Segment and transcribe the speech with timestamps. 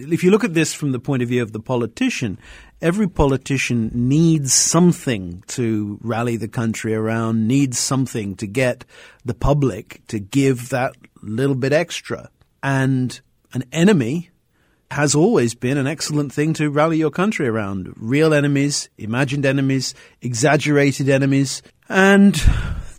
[0.00, 2.38] If you look at this from the point of view of the politician,
[2.80, 8.84] every politician needs something to rally the country around, needs something to get
[9.24, 12.30] the public to give that little bit extra.
[12.62, 13.20] And
[13.52, 14.30] an enemy
[14.92, 17.92] has always been an excellent thing to rally your country around.
[17.96, 22.40] Real enemies, imagined enemies, exaggerated enemies, and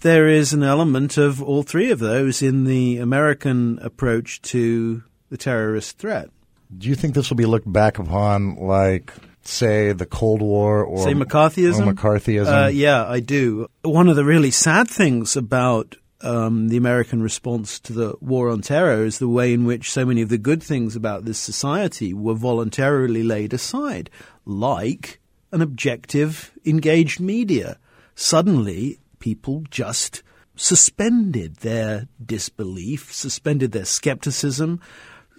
[0.02, 5.38] there is an element of all three of those in the American approach to the
[5.38, 6.30] terrorist threat.
[6.76, 11.04] Do you think this will be looked back upon like, say, the Cold War or
[11.04, 11.88] say McCarthyism?
[11.88, 12.66] Or McCarthyism?
[12.66, 13.68] Uh, yeah, I do.
[13.82, 18.62] One of the really sad things about um, the American response to the war on
[18.62, 22.14] terror is the way in which so many of the good things about this society
[22.14, 24.10] were voluntarily laid aside,
[24.46, 25.20] like
[25.52, 27.78] an objective, engaged media.
[28.16, 30.22] Suddenly, people just
[30.56, 34.82] suspended their disbelief, suspended their skepticism,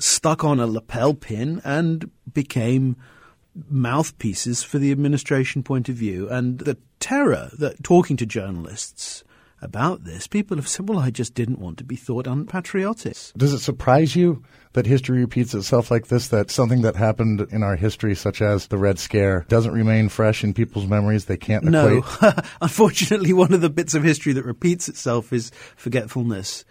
[0.01, 2.97] stuck on a lapel pin, and became
[3.69, 6.29] mouthpieces for the administration point of view.
[6.29, 9.25] And the terror that talking to journalists
[9.63, 13.17] about this, people have said, well, I just didn't want to be thought unpatriotic.
[13.37, 17.63] Does it surprise you that history repeats itself like this, that something that happened in
[17.63, 21.27] our history, such as the Red Scare, doesn't remain fresh in people's memories?
[21.27, 22.05] They can't No.
[22.63, 26.65] Unfortunately, one of the bits of history that repeats itself is forgetfulness.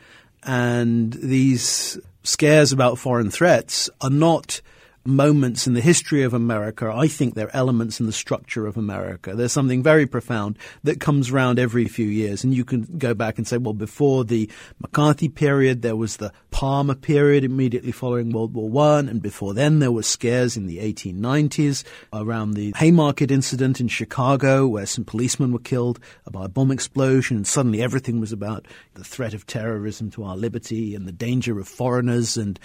[0.44, 4.62] And these scares about foreign threats are not–
[5.06, 6.92] moments in the history of America.
[6.94, 9.34] I think they're elements in the structure of America.
[9.36, 12.44] There's something very profound that comes around every few years.
[12.44, 16.32] And you can go back and say, well, before the McCarthy period, there was the
[16.52, 19.08] Palmer period immediately following World War One.
[19.08, 21.84] And before then, there were scares in the 1890s
[22.14, 27.38] around the Haymarket incident in Chicago, where some policemen were killed by a bomb explosion.
[27.38, 31.60] And suddenly everything was about the threat of terrorism to our liberty and the danger
[31.60, 32.38] of foreigners.
[32.38, 32.60] And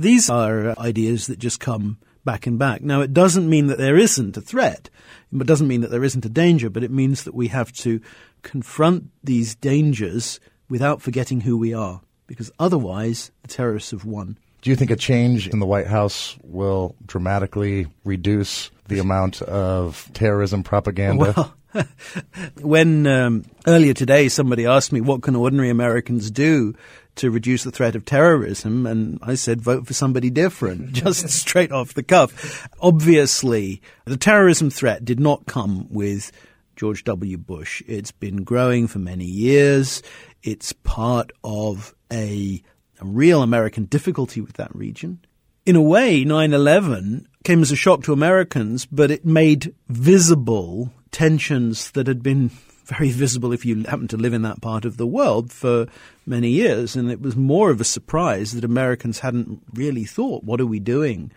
[0.00, 1.77] these are uh, ideas that just come
[2.24, 2.82] back and back.
[2.82, 4.90] Now, it doesn't mean that there isn't a threat.
[5.32, 8.00] It doesn't mean that there isn't a danger, but it means that we have to
[8.42, 14.38] confront these dangers without forgetting who we are, because otherwise the terrorists have won.
[14.60, 20.10] Do you think a change in the White House will dramatically reduce the amount of
[20.14, 21.32] terrorism propaganda?
[21.36, 21.54] Well,
[22.60, 26.74] when um, earlier today somebody asked me what can ordinary Americans do
[27.18, 31.72] to reduce the threat of terrorism, and I said vote for somebody different, just straight
[31.72, 32.68] off the cuff.
[32.80, 36.32] Obviously, the terrorism threat did not come with
[36.76, 37.36] George W.
[37.36, 37.82] Bush.
[37.86, 40.02] It's been growing for many years.
[40.42, 42.62] It's part of a,
[43.00, 45.20] a real American difficulty with that region.
[45.66, 50.92] In a way, 9 11 came as a shock to Americans, but it made visible
[51.10, 52.50] tensions that had been
[52.88, 55.86] very visible if you happen to live in that part of the world for
[56.26, 56.96] many years.
[56.96, 60.80] And it was more of a surprise that Americans hadn't really thought, what are we
[60.80, 61.30] doing?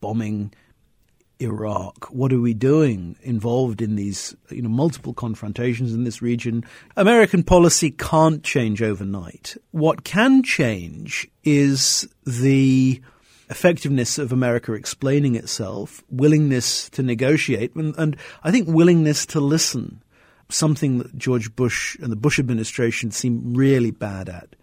[0.00, 0.52] Bombing
[1.38, 2.06] Iraq?
[2.06, 6.64] What are we doing involved in these, you know, multiple confrontations in this region?
[6.96, 9.56] American policy can't change overnight.
[9.70, 13.00] What can change is the
[13.48, 20.02] effectiveness of America explaining itself, willingness to negotiate, and, and I think willingness to listen
[20.48, 24.56] something that George Bush and the Bush administration seem really bad at.